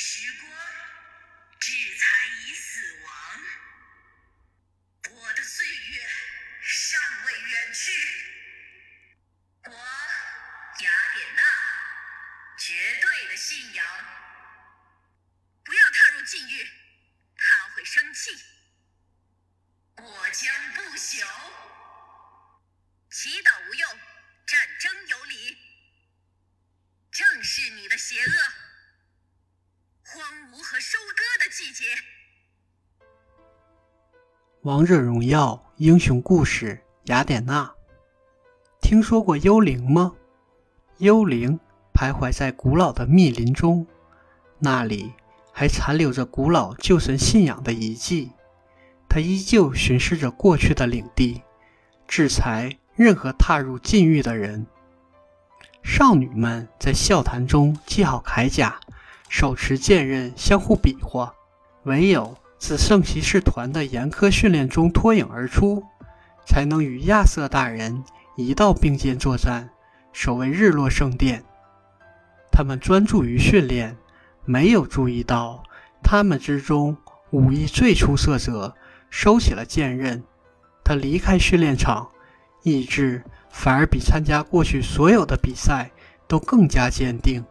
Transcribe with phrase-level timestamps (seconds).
[0.00, 0.50] 时光，
[1.60, 3.42] 志才已死亡。
[5.10, 6.08] 我的岁月
[6.62, 7.92] 尚未远去。
[9.66, 11.42] 我雅典娜，
[12.58, 13.86] 绝对的信仰。
[15.64, 16.66] 不要踏入禁域，
[17.36, 18.30] 他会生气。
[19.96, 21.26] 我将不朽。
[23.10, 24.00] 祈祷无用，
[24.46, 25.58] 战争有理。
[27.12, 28.52] 正是你的邪恶，
[30.50, 31.84] 芜和收割的季节。
[34.62, 37.72] 王者荣耀英雄故事：雅典娜。
[38.80, 40.12] 听说过幽灵吗？
[40.98, 41.60] 幽灵
[41.94, 43.86] 徘徊在古老的密林中，
[44.58, 45.12] 那里
[45.52, 48.32] 还残留着古老旧神信仰的遗迹。
[49.08, 51.42] 它依旧巡视着过去的领地，
[52.08, 54.66] 制裁任何踏入禁域的人。
[55.84, 58.80] 少女们在笑谈中系好铠甲，
[59.30, 61.32] 手持剑刃相互比划。
[61.84, 65.82] 唯有自圣骑士团的严苛训练中脱颖而出，
[66.44, 68.04] 才能与亚瑟大人
[68.36, 69.70] 一道并肩作战，
[70.12, 71.44] 守卫日落圣殿。
[72.50, 73.96] 他们专注于训练，
[74.44, 75.62] 没有注意到
[76.02, 76.96] 他们之中
[77.30, 78.74] 武艺最出色者
[79.08, 80.22] 收起了剑刃。
[80.82, 82.10] 他离开训练场，
[82.64, 83.22] 意志。
[83.52, 85.90] 反而比参加过去所有的比赛
[86.28, 87.44] 都更加坚定。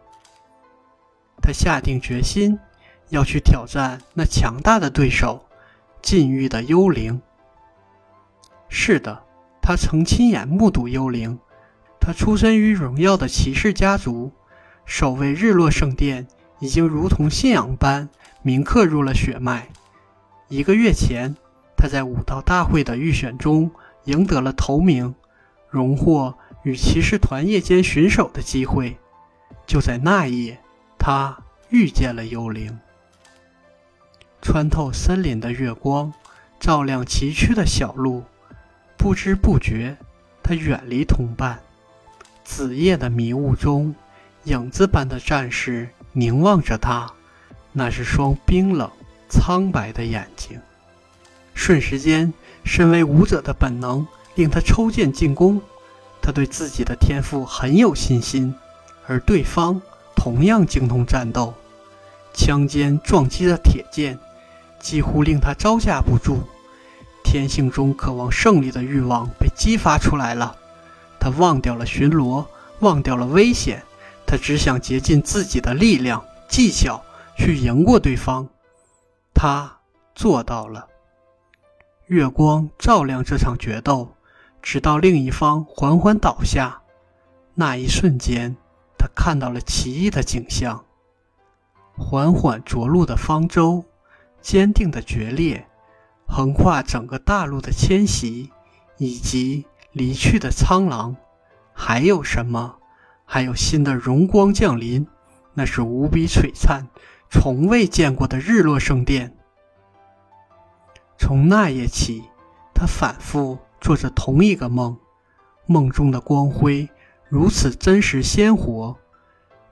[1.42, 2.58] 他下定决心
[3.08, 5.44] 要去挑战那强大的对手——
[6.02, 7.20] 禁欲的幽灵。
[8.68, 9.22] 是的，
[9.60, 11.38] 他曾亲眼目睹幽灵。
[12.00, 14.32] 他出身于荣耀的骑士家族，
[14.86, 16.26] 守卫日落圣殿
[16.58, 18.08] 已经如同信仰般
[18.42, 19.68] 铭刻入了血脉。
[20.48, 21.36] 一个月前，
[21.76, 23.70] 他在武道大会的预选中
[24.04, 25.14] 赢得了头名。
[25.68, 28.96] 荣获与骑士团夜间巡守的机会，
[29.66, 30.58] 就在那夜，
[31.00, 31.36] 他
[31.70, 32.78] 遇见了幽灵。
[34.42, 36.12] 穿透森林的月光，
[36.60, 38.22] 照亮崎岖的小路。
[38.96, 39.96] 不知不觉，
[40.42, 41.58] 他远离同伴。
[42.44, 43.94] 子夜的迷雾中，
[44.44, 47.10] 影子般的战士凝望着他，
[47.72, 48.90] 那是双冰冷
[49.28, 50.60] 苍白的眼睛。
[51.54, 52.32] 瞬时间，
[52.62, 54.06] 身为武者的本能。
[54.36, 55.60] 令他抽剑进攻，
[56.22, 58.54] 他对自己的天赋很有信心，
[59.06, 59.82] 而对方
[60.20, 61.54] 同样精通战斗。
[62.34, 64.18] 枪尖撞击的铁剑，
[64.78, 66.42] 几乎令他招架不住。
[67.24, 70.54] 天性中渴望胜利的欲望被激发出来了，
[71.18, 72.44] 他忘掉了巡逻，
[72.80, 73.82] 忘掉了危险，
[74.26, 77.02] 他只想竭尽自己的力量、技巧
[77.38, 78.46] 去赢过对方。
[79.32, 79.78] 他
[80.14, 80.86] 做到了。
[82.08, 84.14] 月光照亮这场决斗。
[84.60, 86.82] 直到另一方缓缓倒下，
[87.54, 88.54] 那一瞬间，
[89.00, 90.84] 他看到了奇异的景象：
[91.96, 93.86] 缓缓着陆的方舟，
[94.42, 95.66] 坚定的决裂，
[96.28, 98.50] 横跨整个大陆的迁徙，
[98.98, 101.16] 以及离去的苍狼。
[101.72, 102.76] 还有什么？
[103.24, 105.06] 还有新的荣光降临，
[105.54, 106.88] 那是无比璀璨、
[107.30, 109.34] 从未见过的日落圣殿。
[111.16, 112.24] 从那夜起，
[112.74, 113.58] 他反复。
[113.80, 114.98] 做着同一个梦，
[115.64, 116.86] 梦中的光辉
[117.30, 118.98] 如此真实鲜活。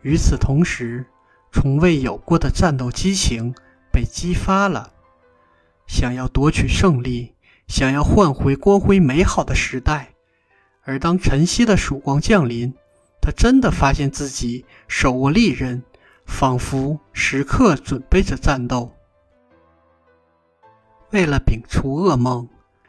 [0.03, 1.05] 与此同时，
[1.53, 3.53] 从未有过的战斗激情
[3.93, 4.93] 被激发了。
[5.89, 7.35] 想要夺取胜利，
[7.67, 10.15] 想要换回光辉美好的时代。
[10.85, 12.73] 而当晨曦的曙光降临，
[13.21, 15.83] 他真的发现自己手握利刃，
[16.25, 18.93] 仿佛时刻准备着战斗。
[21.11, 22.49] 为了摒除噩梦，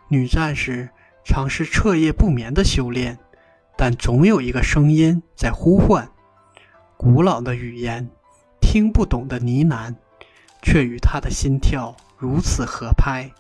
[0.09, 0.90] 女战士。
[1.25, 3.19] 尝试彻夜不眠的修炼，
[3.81, 6.12] 但总有一个声音在呼唤。
[6.97, 8.09] 古老的语言，
[8.59, 9.95] 听不懂的呢喃，
[10.62, 13.31] 却与他的心跳如此合拍。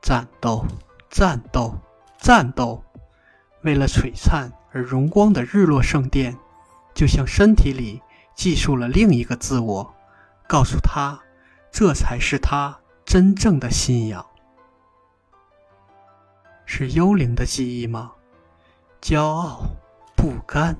[0.00, 0.64] 战斗，
[1.10, 1.76] 战斗，
[2.16, 2.84] 战斗！
[3.62, 6.36] 为了璀璨而荣光的日落圣殿，
[6.94, 8.00] 就像身体里
[8.36, 9.94] 记述了另一个自我，
[10.46, 11.20] 告诉他，
[11.72, 14.24] 这才是他真正的信仰。
[16.64, 18.12] 是幽灵的记忆吗？
[19.00, 19.62] 骄傲、
[20.14, 20.76] 不甘、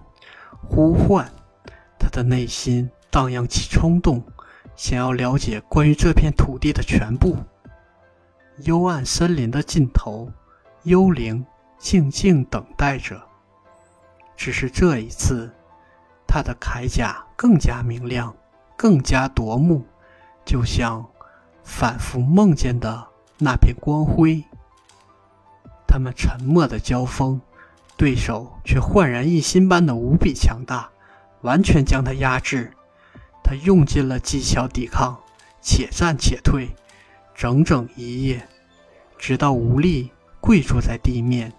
[0.69, 1.31] 呼唤，
[1.99, 4.23] 他的内心荡漾起冲动，
[4.77, 7.37] 想要了解关于这片土地的全部。
[8.65, 10.31] 幽暗森林的尽头，
[10.83, 11.45] 幽灵
[11.79, 13.21] 静静等待着。
[14.37, 15.51] 只是这一次，
[16.27, 18.35] 他的铠甲更加明亮，
[18.77, 19.85] 更加夺目，
[20.45, 21.07] 就像
[21.65, 23.09] 反复梦见的
[23.39, 24.45] 那片光辉。
[25.87, 27.41] 他们沉默的交锋，
[28.01, 30.89] 对手却焕然一新般的无比强大，
[31.43, 32.73] 完全将他压制。
[33.45, 35.21] 他用尽了技巧抵抗，
[35.61, 36.71] 且战且退，
[37.35, 38.49] 整整一夜，
[39.19, 40.11] 直到无力
[40.41, 41.53] 跪坐在地面，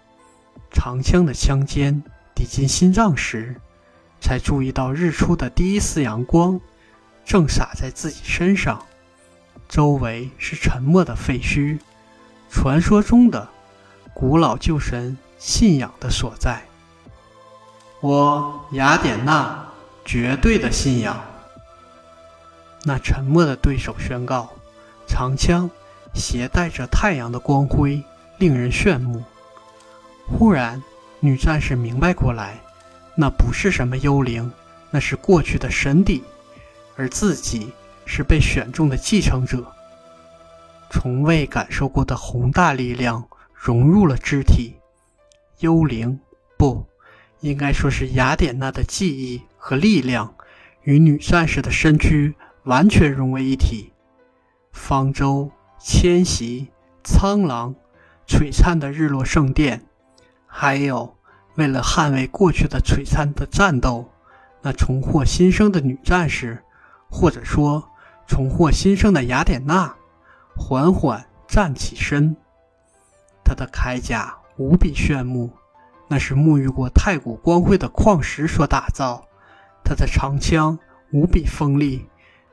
[0.72, 2.02] 长枪的枪尖
[2.34, 3.56] 抵进心脏时，
[4.20, 6.60] 才注意到日出的第一丝阳光
[7.24, 8.84] 正洒在自己身上，
[9.70, 11.78] 周围是沉默的废墟，
[12.50, 13.48] 传说中的
[14.16, 16.62] 古老旧神信仰的所在。
[18.00, 19.66] 我雅典娜
[20.06, 21.20] 绝对的信仰。
[22.84, 24.48] 那沉默的对手宣告
[25.10, 25.68] ：“长枪
[26.14, 28.04] 携带着太阳的光辉，
[28.38, 29.24] 令人炫目。”
[30.30, 30.80] 忽然，
[31.20, 32.60] 女战士明白过来，
[33.16, 34.52] 那不是什么幽灵，
[34.92, 36.24] 那是过去的神邸，
[36.96, 37.74] 而自己
[38.06, 39.66] 是被选中的继承者。
[40.92, 43.24] 从未感受过的宏大力量
[43.56, 44.76] 融入了肢体，
[45.62, 46.20] 幽灵
[46.58, 46.86] 不。
[47.40, 50.36] 应该说是雅典娜的记忆和力量
[50.84, 52.36] 与女战士的身躯
[52.66, 53.92] 完全融为一体。
[54.72, 55.50] 方舟、
[55.80, 56.68] 迁徙、
[57.04, 57.74] 苍狼、
[58.28, 59.88] 璀璨的日落圣殿，
[60.46, 61.18] 还有
[61.56, 64.12] 为了捍卫过去的璀璨的战斗，
[64.62, 66.64] 那重获新生的女战士，
[67.10, 67.90] 或者说
[68.28, 69.96] 重获新生的雅典娜，
[70.56, 72.36] 缓缓站起身。
[73.44, 75.52] 她的铠甲无比炫目。
[76.08, 79.26] 那是沐浴过太古光辉的矿石所打造，
[79.84, 80.78] 他的长枪
[81.14, 82.06] 无比锋利，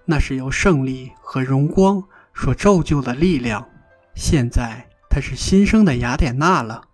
[0.04, 2.02] 那是由胜利和荣光
[2.34, 3.68] 所铸就的力量。
[4.14, 6.84] 现在他是新生的雅典娜了，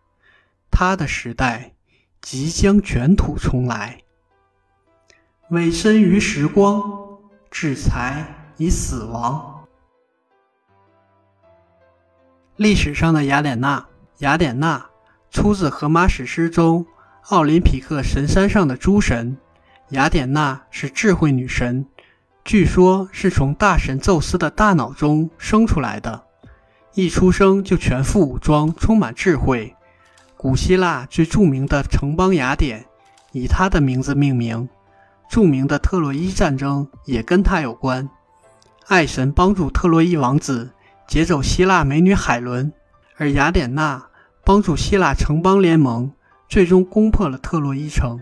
[0.70, 1.74] 他的时代
[2.22, 4.00] 即将卷土重来。
[5.50, 6.82] 委身于时光，
[7.50, 8.24] 制裁
[8.56, 9.66] 以死亡。
[12.56, 13.86] 历史上的雅典娜，
[14.20, 14.86] 雅典娜。
[15.34, 16.86] 出自荷马史诗中
[17.28, 19.36] 奥林匹克神山上的诸神，
[19.88, 21.86] 雅典娜是智慧女神，
[22.44, 26.22] 据说是从大神宙斯的大脑中生出来的，
[26.94, 29.74] 一出生就全副武装，充满智慧。
[30.36, 32.86] 古希腊最著名的城邦雅典
[33.32, 34.68] 以她的名字命名，
[35.28, 38.08] 著名的特洛伊战争也跟她有关。
[38.86, 40.70] 爱神帮助特洛伊王子
[41.08, 42.72] 劫走希腊美女海伦，
[43.16, 44.06] 而雅典娜。
[44.44, 46.12] 帮助希腊城邦联盟
[46.48, 48.20] 最终攻破了特洛伊城。